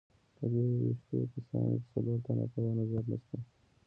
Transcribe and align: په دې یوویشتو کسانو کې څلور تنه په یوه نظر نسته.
په 0.37 0.43
دې 0.51 0.61
یوویشتو 0.69 1.17
کسانو 1.33 1.73
کې 1.79 1.87
څلور 1.93 2.17
تنه 2.25 2.45
په 2.51 2.57
یوه 2.63 2.73
نظر 2.79 3.03
نسته. 3.11 3.37